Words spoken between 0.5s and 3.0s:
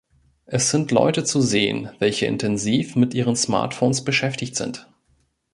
sind Leute zu sehen, welche intensiv